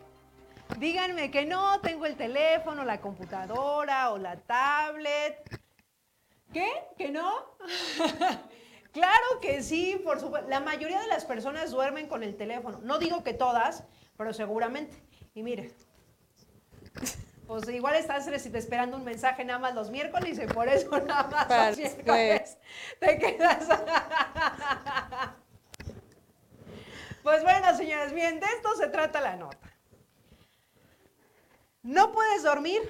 [0.79, 5.61] Díganme que no, tengo el teléfono, la computadora o la tablet.
[6.53, 6.69] ¿Qué?
[6.97, 7.33] ¿Que no?
[8.93, 10.49] claro que sí, por supuesto.
[10.49, 12.81] La mayoría de las personas duermen con el teléfono.
[12.83, 13.85] No digo que todas,
[14.17, 15.03] pero seguramente.
[15.35, 15.73] Y mire,
[17.49, 21.47] pues igual estás esperando un mensaje nada más los miércoles y por eso nada más
[21.47, 22.59] Para los miércoles
[23.01, 23.67] te quedas.
[27.23, 29.59] pues bueno, señores, bien, de esto se trata la nota.
[31.83, 32.83] ¿No puedes dormir?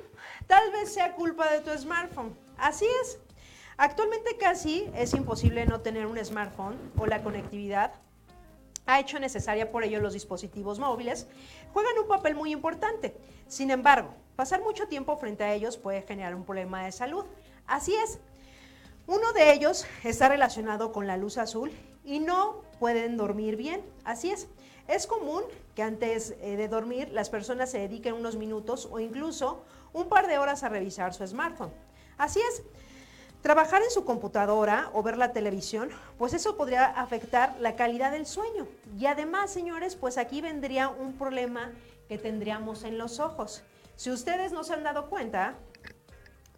[0.48, 2.36] Tal vez sea culpa de tu smartphone.
[2.56, 3.20] Así es.
[3.76, 7.92] Actualmente casi es imposible no tener un smartphone o la conectividad
[8.88, 11.28] ha hecho necesaria por ello los dispositivos móviles,
[11.74, 13.14] juegan un papel muy importante.
[13.46, 17.26] Sin embargo, pasar mucho tiempo frente a ellos puede generar un problema de salud.
[17.66, 18.18] Así es.
[19.06, 21.70] Uno de ellos está relacionado con la luz azul
[22.02, 23.82] y no pueden dormir bien.
[24.04, 24.48] Así es.
[24.86, 25.42] Es común
[25.74, 30.28] que antes eh, de dormir las personas se dediquen unos minutos o incluso un par
[30.28, 31.74] de horas a revisar su smartphone.
[32.16, 32.62] Así es.
[33.42, 38.26] Trabajar en su computadora o ver la televisión, pues eso podría afectar la calidad del
[38.26, 38.66] sueño.
[38.98, 41.72] Y además, señores, pues aquí vendría un problema
[42.08, 43.62] que tendríamos en los ojos.
[43.94, 45.54] Si ustedes no se han dado cuenta,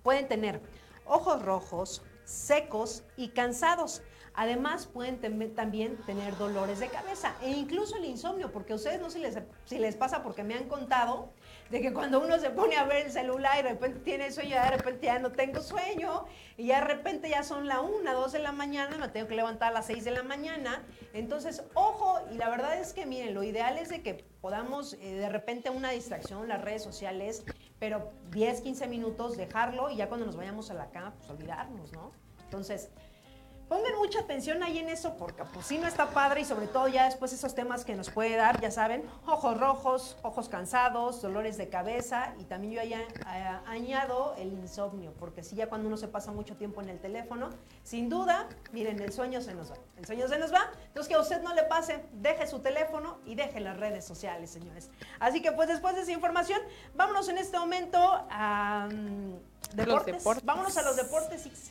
[0.02, 0.62] pueden tener
[1.04, 4.02] ojos rojos, secos y cansados.
[4.32, 5.20] Además, pueden
[5.54, 9.38] también tener dolores de cabeza e incluso el insomnio, porque a ustedes no si les,
[9.66, 11.30] si les pasa, porque me han contado
[11.70, 14.56] de que cuando uno se pone a ver el celular y de repente tiene sueño,
[14.56, 18.32] de repente ya no tengo sueño, y ya de repente ya son la 1, 2
[18.32, 20.84] de la mañana, me tengo que levantar a las 6 de la mañana.
[21.12, 25.14] Entonces, ojo, y la verdad es que miren, lo ideal es de que podamos eh,
[25.14, 27.44] de repente una distracción, las redes sociales,
[27.78, 31.92] pero 10, 15 minutos dejarlo y ya cuando nos vayamos a la cama, pues olvidarnos,
[31.92, 32.12] ¿no?
[32.44, 32.90] Entonces,
[33.70, 36.88] Pongan mucha atención ahí en eso porque pues sí no está padre y sobre todo
[36.88, 41.56] ya después esos temas que nos puede dar, ya saben, ojos rojos, ojos cansados, dolores
[41.56, 45.96] de cabeza y también yo ya eh, añado el insomnio porque si ya cuando uno
[45.96, 47.50] se pasa mucho tiempo en el teléfono,
[47.84, 51.14] sin duda, miren, el sueño se nos va, el sueño se nos va, entonces que
[51.14, 54.90] a usted no le pase, deje su teléfono y deje las redes sociales, señores.
[55.20, 56.60] Así que pues después de esa información,
[56.96, 60.16] vámonos en este momento a mm, deportes.
[60.16, 60.44] deportes.
[60.44, 61.70] Vámonos a los deportes,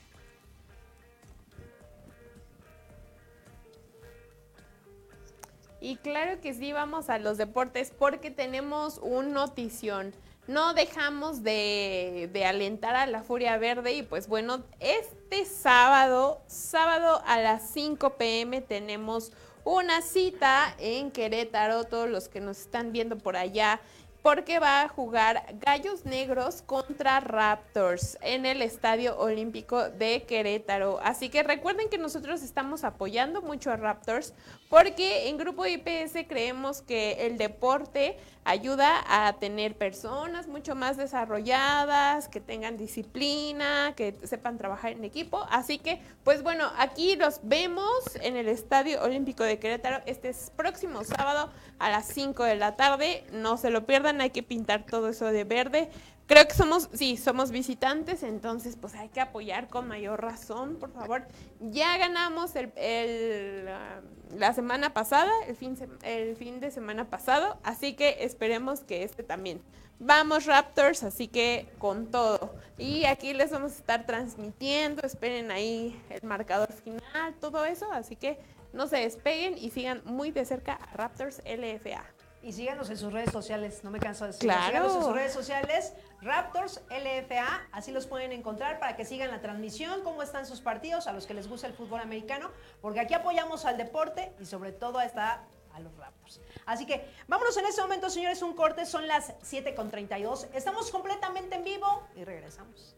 [5.82, 10.14] Y claro que sí, vamos a los deportes porque tenemos un notición.
[10.48, 17.22] No dejamos de, de alentar a la Furia Verde y pues bueno, este sábado, sábado
[17.26, 19.32] a las 5 pm tenemos
[19.64, 23.80] una cita en Querétaro, todos los que nos están viendo por allá,
[24.22, 31.00] porque va a jugar Gallos Negros contra Raptors en el Estadio Olímpico de Querétaro.
[31.04, 34.34] Así que recuerden que nosotros estamos apoyando mucho a Raptors
[34.70, 42.28] porque en Grupo IPS creemos que el deporte ayuda a tener personas mucho más desarrolladas,
[42.28, 45.46] que tengan disciplina, que sepan trabajar en equipo.
[45.50, 50.52] Así que, pues bueno, aquí los vemos en el Estadio Olímpico de Querétaro este es
[50.56, 53.24] próximo sábado a las 5 de la tarde.
[53.32, 55.90] No se lo pierdan, hay que pintar todo eso de verde.
[56.30, 60.94] Creo que somos, sí, somos visitantes, entonces pues hay que apoyar con mayor razón, por
[60.94, 61.24] favor.
[61.60, 64.02] Ya ganamos el, el, ah,
[64.38, 69.24] la semana pasada, el fin, el fin de semana pasado, así que esperemos que este
[69.24, 69.60] también.
[69.98, 72.54] Vamos Raptors, así que con todo.
[72.78, 78.16] Y aquí les vamos a estar transmitiendo, esperen ahí el marcador final, todo eso, así
[78.16, 78.38] que
[78.72, 82.04] no se despeguen y sigan muy de cerca a Raptors LFA.
[82.42, 84.48] Y síganos en sus redes sociales, no me canso de decir.
[84.48, 84.68] Claro.
[84.68, 89.42] Síganos en sus redes sociales, Raptors LFA, así los pueden encontrar para que sigan la
[89.42, 92.52] transmisión, cómo están sus partidos, a los que les gusta el fútbol americano,
[92.82, 96.42] porque aquí apoyamos al deporte y sobre todo está a los Raptors.
[96.66, 101.64] Así que vámonos en este momento, señores, un corte, son las 7.32, estamos completamente en
[101.64, 102.96] vivo y regresamos.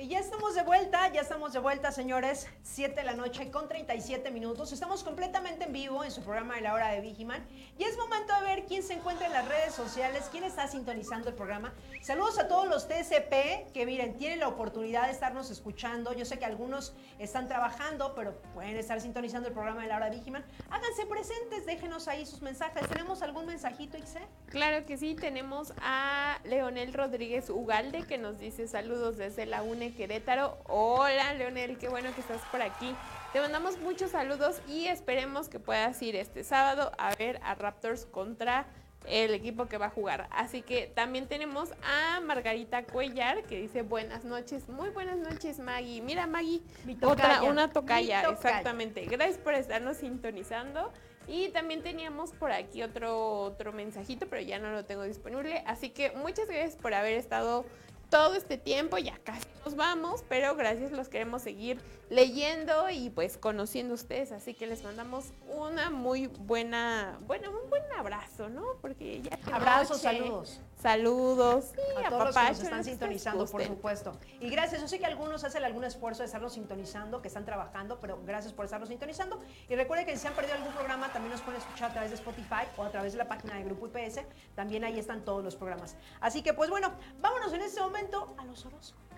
[0.00, 2.46] Y ya estamos de vuelta, ya estamos de vuelta, señores.
[2.62, 4.70] 7 de la noche con 37 minutos.
[4.70, 7.44] Estamos completamente en vivo en su programa de la hora de Vigiman.
[7.76, 11.30] Y es momento de ver quién se encuentra en las redes sociales, quién está sintonizando
[11.30, 11.72] el programa.
[12.02, 16.12] Saludos a todos los TCP que, miren, tienen la oportunidad de estarnos escuchando.
[16.12, 20.10] Yo sé que algunos están trabajando, pero pueden estar sintonizando el programa de la hora
[20.10, 20.44] Vigiman.
[20.70, 22.86] Háganse presentes, déjenos ahí sus mensajes.
[22.88, 24.20] ¿Tenemos algún mensajito, Ixe?
[24.46, 29.94] Claro que sí, tenemos a Leonel Rodríguez Ugalde que nos dice saludos desde la UNE
[29.94, 30.58] Querétaro.
[30.66, 32.94] Hola Leonel, qué bueno que estás por aquí.
[33.32, 38.06] Te mandamos muchos saludos y esperemos que puedas ir este sábado a ver a Raptors
[38.06, 38.66] contra
[39.04, 40.28] el equipo que va a jugar.
[40.30, 46.00] Así que también tenemos a Margarita Cuellar que dice buenas noches, muy buenas noches Maggie.
[46.00, 48.32] Mira Maggie, Mi otra, una tocaya, tocaya.
[48.32, 49.04] exactamente.
[49.04, 50.90] Gracias por estarnos sintonizando.
[51.26, 55.62] Y también teníamos por aquí otro, otro mensajito, pero ya no lo tengo disponible.
[55.66, 57.66] Así que muchas gracias por haber estado
[58.10, 58.98] todo este tiempo.
[58.98, 61.80] Ya casi nos vamos, pero gracias, los queremos seguir
[62.10, 64.32] leyendo y pues conociendo ustedes.
[64.32, 68.64] Así que les mandamos una muy buena, bueno, un buen abrazo, ¿no?
[68.80, 70.60] Porque ya Abrazos, saludos.
[70.80, 71.72] Saludos.
[71.74, 74.16] Sí, a todos los que nos están sintonizando, por supuesto.
[74.40, 77.98] Y gracias, yo sé que algunos hacen algún esfuerzo de estarnos sintonizando, que están trabajando,
[78.00, 79.40] pero gracias por estarnos sintonizando.
[79.68, 82.10] Y recuerden que si se han perdido algún programa, también nos pueden escuchar a través
[82.10, 84.20] de Spotify o a través de la página de Grupo IPS.
[84.54, 85.96] También ahí están todos los programas.
[86.20, 89.08] Así que, pues bueno, vámonos en este momento a los horóscopos.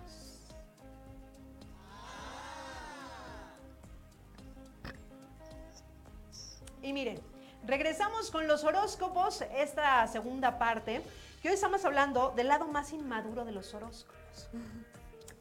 [6.83, 7.21] Y miren,
[7.67, 11.03] regresamos con los horóscopos, esta segunda parte,
[11.41, 14.49] que hoy estamos hablando del lado más inmaduro de los horóscopos.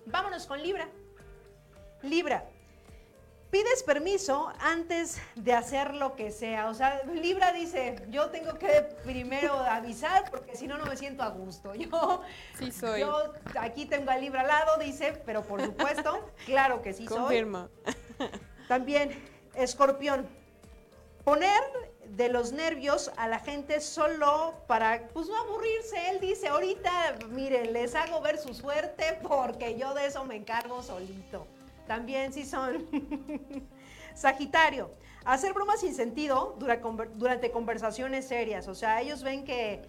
[0.06, 0.88] Vámonos con Libra.
[2.02, 2.45] Libra,
[3.52, 6.70] pides permiso antes de hacer lo que sea.
[6.70, 11.22] O sea, Libra dice, yo tengo que primero avisar porque si no, no me siento
[11.24, 11.76] a gusto.
[11.76, 12.22] Yo,
[12.58, 13.02] Sí soy.
[13.02, 17.18] yo aquí tengo a Libra al lado, dice, pero por supuesto, claro que sí soy.
[17.18, 17.70] Confirma.
[18.70, 19.12] También,
[19.56, 20.28] escorpión,
[21.26, 21.62] poner
[22.16, 26.10] de los nervios a la gente solo para, pues no aburrirse.
[26.10, 30.82] Él dice, ahorita, miren, les hago ver su suerte porque yo de eso me encargo
[30.84, 31.47] solito.
[31.88, 32.86] También sí son.
[34.16, 34.91] Sagitario,
[35.24, 36.57] hacer bromas sin sentido
[37.16, 38.68] durante conversaciones serias.
[38.68, 39.82] O sea, ellos ven que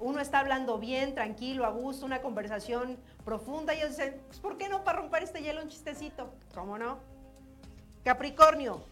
[0.00, 3.74] uno está hablando bien, tranquilo, a gusto, una conversación profunda.
[3.74, 6.32] Y ellos dicen, pues, ¿por qué no para romper este hielo un chistecito?
[6.54, 6.98] ¿Cómo no?
[8.04, 8.84] Capricornio,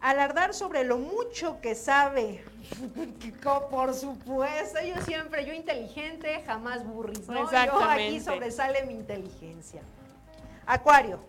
[0.00, 2.44] alardar sobre lo mucho que sabe.
[3.70, 7.50] Por supuesto, yo siempre, yo inteligente, jamás burris, ¿no?
[7.50, 9.82] Yo aquí sobresale mi inteligencia.
[10.66, 11.20] Acuario,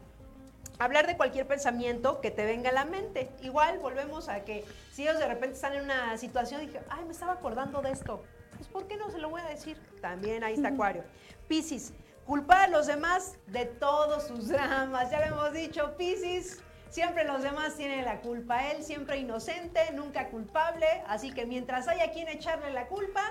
[0.80, 3.30] hablar de cualquier pensamiento que te venga a la mente.
[3.42, 7.04] Igual volvemos a que si ellos de repente están en una situación y dije, ay,
[7.06, 8.24] me estaba acordando de esto,
[8.56, 9.78] pues ¿por qué no se lo voy a decir?
[10.02, 11.04] También ahí está Acuario.
[11.48, 11.94] Piscis,
[12.26, 15.10] culpar a los demás de todos sus dramas.
[15.10, 16.62] Ya lo hemos dicho, Piscis.
[16.92, 22.12] Siempre los demás tienen la culpa, él siempre inocente, nunca culpable, así que mientras haya
[22.12, 23.22] quien echarle la culpa,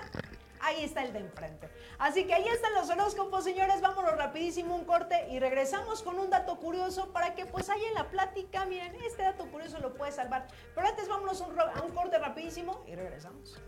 [0.61, 1.69] ahí está el de enfrente.
[1.99, 6.31] Así que ahí están los horóscopos, señores, vámonos rapidísimo un corte y regresamos con un
[6.31, 10.11] dato curioso para que pues ahí en la plática, miren, este dato curioso lo puede
[10.11, 10.47] salvar.
[10.73, 13.59] Pero antes vámonos a un, ro- a un corte rapidísimo y regresamos.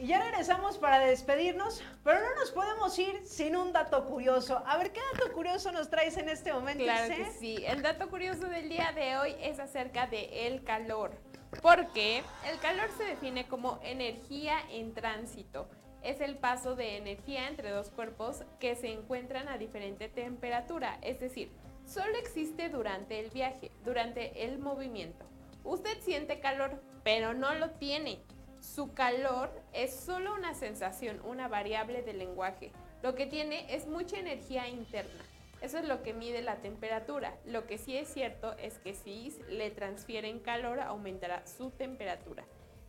[0.00, 4.62] Y ya regresamos para despedirnos, pero no nos podemos ir sin un dato curioso.
[4.66, 6.84] A ver, ¿qué dato curioso nos traes en este momento?
[6.84, 7.62] Claro que sí.
[7.66, 11.12] El dato curioso del día de hoy es acerca de el calor.
[11.60, 15.68] Porque el calor se define como energía en tránsito.
[16.02, 20.96] Es el paso de energía entre dos cuerpos que se encuentran a diferente temperatura.
[21.02, 21.52] Es decir,
[21.84, 25.26] solo existe durante el viaje, durante el movimiento.
[25.62, 28.22] Usted siente calor, pero no lo tiene.
[28.60, 32.72] Su calor es solo una sensación, una variable del lenguaje.
[33.02, 35.24] Lo que tiene es mucha energía interna.
[35.60, 37.36] Eso es lo que mide la temperatura.
[37.44, 42.44] Lo que sí es cierto es que si le transfieren calor, aumentará su temperatura.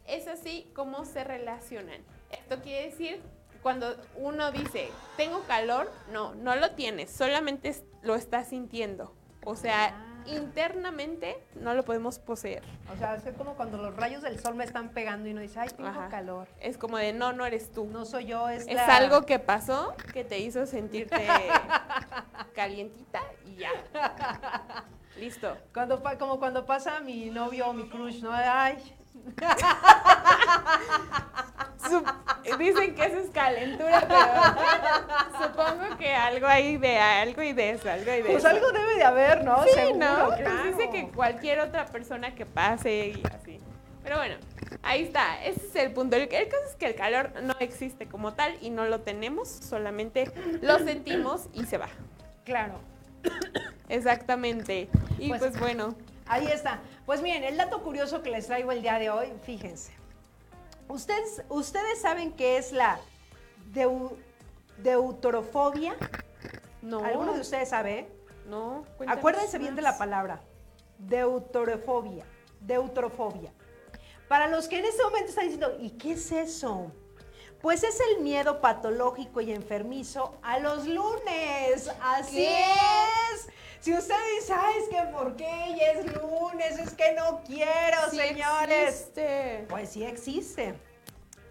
[0.07, 2.01] Es así como se relacionan.
[2.32, 3.21] Esto quiere decir
[3.61, 9.13] cuando uno dice, tengo calor, no, no lo tienes, solamente lo estás sintiendo.
[9.43, 12.63] O sea, internamente no lo podemos poseer.
[12.93, 15.59] O sea, es como cuando los rayos del sol me están pegando y uno dice,
[15.59, 16.09] ay, tengo Ajá.
[16.09, 16.47] calor.
[16.59, 17.86] Es como de, no, no eres tú.
[17.86, 21.28] No soy yo, es, Es la- algo que pasó que te hizo sentirte
[22.55, 23.69] calientita y ya.
[25.17, 25.55] Listo.
[25.74, 28.32] Cuando, como cuando pasa mi novio o mi crush, ¿no?
[28.32, 28.78] Ay,
[32.57, 37.89] Dicen que eso es calentura, pero supongo que algo hay de algo y de eso,
[37.89, 38.47] algo y de pues eso.
[38.49, 39.63] algo debe de haber, ¿no?
[39.63, 40.26] Sí, Seguro, ¿no?
[40.28, 40.63] Pues claro.
[40.65, 43.59] dice que cualquier otra persona que pase y así.
[44.03, 44.36] Pero bueno,
[44.84, 45.43] ahí está.
[45.43, 46.15] Ese es el punto.
[46.17, 49.47] El, el caso es que el calor no existe como tal y no lo tenemos,
[49.49, 51.89] solamente lo sentimos y se va.
[52.45, 52.80] Claro.
[53.89, 54.88] Exactamente.
[55.19, 55.95] Y Pues- pues, bueno,
[56.32, 56.79] Ahí está.
[57.05, 59.91] Pues miren, el dato curioso que les traigo el día de hoy, fíjense.
[60.88, 62.99] Ustedes, ustedes saben qué es la
[63.73, 64.15] deu-
[64.77, 65.95] deuterofobia.
[66.82, 67.03] no.
[67.03, 68.07] ¿Alguno de ustedes sabe?
[68.47, 70.41] No, Acuérdense bien de la palabra.
[70.97, 72.25] Deuterofobia.
[72.61, 73.51] Deuterofobia.
[74.27, 76.91] Para los que en este momento están diciendo, ¿y qué es eso?
[77.61, 81.91] Pues es el miedo patológico y enfermizo a los lunes.
[82.01, 82.63] Así ¿Qué?
[83.34, 83.49] es.
[83.82, 86.77] Si usted dice, ay, es que ¿por qué ya es lunes?
[86.79, 88.89] Es que no quiero, Sí señores.
[88.89, 89.65] existe.
[89.69, 90.75] Pues sí existe.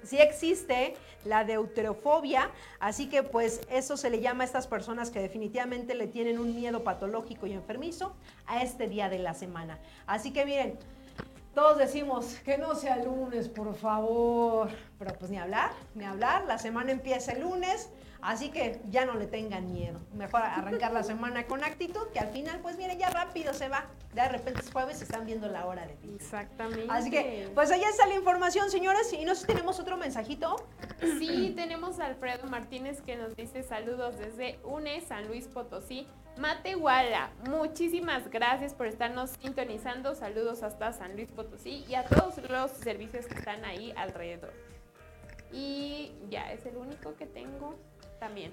[0.04, 5.20] Sí existe la deuterofobia, así que pues eso se le llama a estas personas que
[5.20, 8.14] definitivamente le tienen un miedo patológico y enfermizo
[8.46, 9.78] a este día de la semana.
[10.06, 10.78] Así que miren,
[11.54, 16.58] todos decimos que no sea lunes, por favor, pero pues ni hablar, ni hablar, la
[16.58, 17.90] semana empieza el lunes,
[18.22, 20.00] así que ya no le tengan miedo.
[20.12, 23.86] Mejor arrancar la semana con actitud, que al final pues miren, ya rápido se va.
[24.14, 26.12] De repente es jueves y están viendo la hora de ti.
[26.14, 26.86] Exactamente.
[26.88, 29.12] Así que, pues allá está la información, señores.
[29.12, 30.56] Y no sé si tenemos otro mensajito.
[31.00, 36.06] Sí, tenemos a Alfredo Martínez que nos dice saludos desde UNE, San Luis Potosí.
[36.36, 40.14] Matehuala, muchísimas gracias por estarnos sintonizando.
[40.14, 44.52] Saludos hasta San Luis Potosí y a todos los servicios que están ahí alrededor.
[45.52, 47.76] Y ya, es el único que tengo
[48.20, 48.52] también.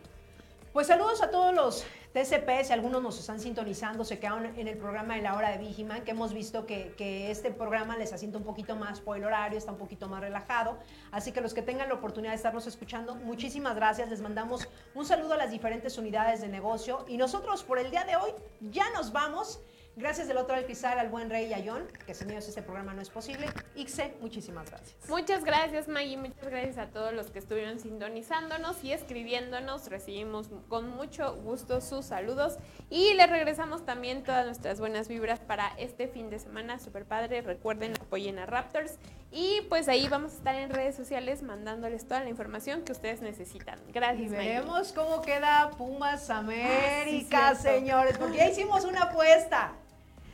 [0.74, 4.78] Pues saludos a todos los TCP, si algunos nos están sintonizando, se quedaron en el
[4.78, 8.38] programa de la hora de Vigiman, que hemos visto que, que este programa les asienta
[8.38, 10.78] un poquito más por el horario, está un poquito más relajado.
[11.12, 14.10] Así que los que tengan la oportunidad de estarnos escuchando, muchísimas gracias.
[14.10, 17.06] Les mandamos un saludo a las diferentes unidades de negocio.
[17.08, 19.60] Y nosotros por el día de hoy ya nos vamos.
[20.00, 22.62] Gracias del otro del cristal al buen Rey y a John, que sin ellos este
[22.62, 23.48] programa no es posible.
[23.76, 24.96] Ixe, muchísimas gracias.
[25.10, 29.88] Muchas gracias Maggie, muchas gracias a todos los que estuvieron sintonizándonos y escribiéndonos.
[29.90, 32.60] Recibimos con mucho gusto sus saludos
[32.92, 37.42] y les regresamos también todas nuestras buenas vibras para este fin de semana super padre.
[37.42, 39.00] Recuerden, apoyen a Raptors
[39.32, 43.22] y pues ahí vamos a estar en redes sociales mandándoles toda la información que ustedes
[43.22, 43.80] necesitan.
[43.92, 44.28] Gracias.
[44.28, 44.48] Y Maggie.
[44.50, 47.80] veremos cómo queda Pumas América, Ah, sí, cierto.
[47.80, 49.72] señores, porque ya hicimos una apuesta.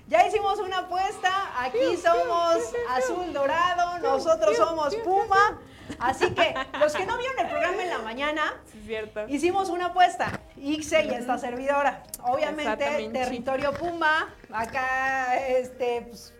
[0.08, 1.32] Ya hicimos una apuesta.
[1.58, 2.58] Aquí somos
[2.90, 5.60] azul dorado, nosotros somos Puma.
[6.00, 9.28] Así que los que no vieron el programa en la mañana, Sí, es cierto.
[9.28, 10.40] hicimos una apuesta.
[10.58, 12.04] Ixe y esta servidora.
[12.24, 14.30] Obviamente, territorio Puma.
[14.52, 16.34] Acá, este, pues,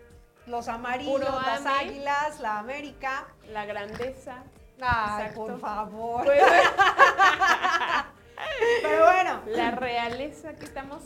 [0.46, 1.70] los amarillos, Puro las ame.
[1.80, 3.26] águilas, la América.
[3.50, 4.42] La grandeza.
[4.80, 5.46] Ay, Exacto.
[5.46, 6.24] por favor.
[6.24, 6.42] Pues,
[8.82, 9.40] Pero bueno.
[9.46, 11.02] la realeza que estamos.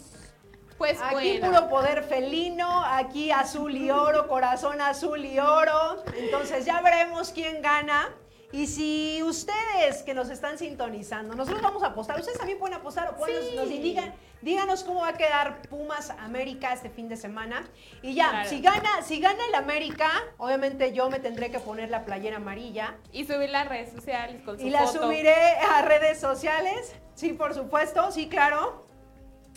[0.78, 1.46] Pues Aquí bueno.
[1.48, 6.04] puro poder felino, aquí azul y oro, corazón azul y oro.
[6.16, 8.08] Entonces ya veremos quién gana.
[8.52, 13.10] Y si ustedes que nos están sintonizando, nosotros vamos a apostar, ustedes también pueden apostar
[13.10, 13.56] o pueden Sí.
[13.56, 17.68] nos, nos digan, díganos cómo va a quedar Pumas América este fin de semana.
[18.00, 18.48] Y ya, Claro.
[18.48, 20.08] si gana, si gana el América,
[20.38, 24.58] obviamente yo me tendré que poner la playera amarilla Y subir las redes sociales con
[24.58, 25.02] su y la foto.
[25.02, 25.34] subiré
[25.74, 26.94] a redes sociales.
[27.16, 28.86] Sí, por supuesto, sí, claro.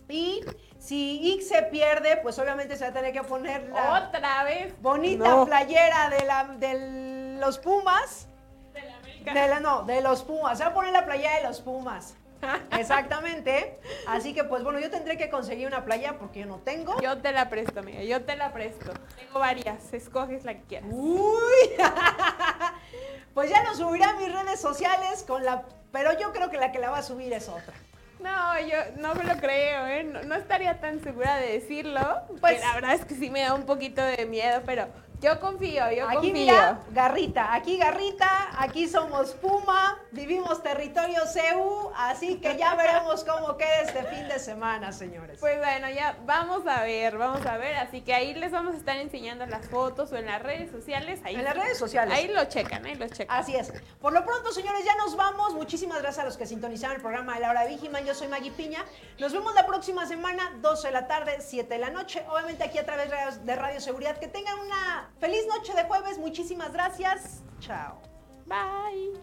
[0.10, 0.42] Y
[0.82, 4.74] si X se pierde, pues obviamente se va a tener que poner la Otra vez.
[4.82, 5.46] bonita No.
[5.46, 8.28] playera de, la, de los Pumas.
[8.74, 9.34] De la América.
[9.34, 10.58] De la, no, de los Pumas.
[10.58, 12.16] Se va a poner la playera de los Pumas.
[12.72, 13.80] Exactamente.
[14.08, 17.00] Así que, pues bueno, yo tendré que conseguir una playa porque yo no tengo.
[17.00, 18.02] Yo te la presto, amiga.
[18.02, 18.92] Yo te la presto.
[19.20, 19.94] Tengo varias.
[19.94, 20.90] Escoges la que quieras.
[20.92, 21.70] Uy.
[23.36, 25.64] pues ya lo subiré a mis redes sociales con la.
[25.92, 27.76] Pero yo creo que la que la va a subir es otra.
[28.22, 30.04] No, yo no me lo creo, ¿eh?
[30.04, 32.22] No, no estaría tan segura de decirlo.
[32.40, 34.88] Pues- la verdad es que sí me da un poquito de miedo, pero
[35.22, 36.34] yo confío, yo Aquí confío.
[36.34, 43.56] mira, Garrita, aquí Garrita, aquí somos Puma, vivimos territorio CEU, así que ya veremos cómo
[43.56, 45.40] queda este fin de semana, señores.
[45.40, 47.76] Pues bueno, ya vamos a ver, vamos a ver.
[47.78, 51.20] Así que ahí les vamos a estar enseñando las fotos o en las redes sociales.
[51.24, 52.14] Ahí, En las redes sociales.
[52.18, 53.38] Ahí lo checan, ahí lo checan.
[53.38, 53.72] Así es.
[54.02, 55.54] Por lo pronto, señores, ya nos vamos.
[55.54, 58.04] Muchísimas gracias a los que sintonizaron el programa de la hora Vigiman.
[58.06, 58.84] Yo soy Maggie Piña.
[59.20, 62.26] Nos vemos la próxima semana, 12 de la tarde, 7 de la noche.
[62.28, 64.18] Obviamente aquí a través de Radio- de Radio Seguridad.
[64.18, 66.18] Que tengan una feliz noche de jueves.
[66.18, 67.41] Muchísimas gracias.
[67.59, 68.01] Chao.
[68.45, 69.20] Bye.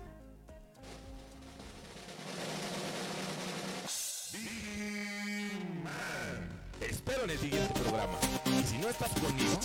[6.78, 8.14] Te espero en el siguiente programa.
[8.46, 9.58] Y si no estás conmigo,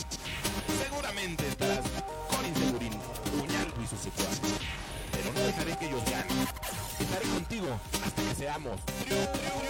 [0.84, 1.86] seguramente estarás
[2.30, 2.93] con Insegurín,
[3.38, 4.39] Puñal y su secuaz.
[5.11, 6.47] Pero no dejaré que ellos ganen.
[6.99, 9.63] Estaré contigo hasta que seamos triunfadores.